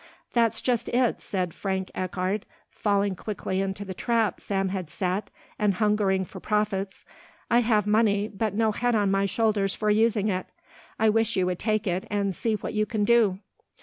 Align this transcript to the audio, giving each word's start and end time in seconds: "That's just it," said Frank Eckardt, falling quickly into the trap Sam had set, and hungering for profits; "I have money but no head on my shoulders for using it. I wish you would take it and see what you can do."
"That's 0.33 0.61
just 0.61 0.89
it," 0.89 1.21
said 1.21 1.53
Frank 1.53 1.91
Eckardt, 1.93 2.45
falling 2.71 3.15
quickly 3.15 3.61
into 3.61 3.85
the 3.85 3.93
trap 3.93 4.39
Sam 4.39 4.69
had 4.69 4.89
set, 4.89 5.29
and 5.59 5.75
hungering 5.75 6.25
for 6.25 6.39
profits; 6.39 7.05
"I 7.51 7.59
have 7.59 7.85
money 7.85 8.27
but 8.27 8.55
no 8.55 8.71
head 8.71 8.95
on 8.95 9.11
my 9.11 9.27
shoulders 9.27 9.75
for 9.75 9.91
using 9.91 10.29
it. 10.29 10.47
I 10.97 11.09
wish 11.09 11.35
you 11.35 11.45
would 11.45 11.59
take 11.59 11.85
it 11.85 12.07
and 12.09 12.33
see 12.33 12.55
what 12.55 12.73
you 12.73 12.87
can 12.87 13.03
do." 13.03 13.37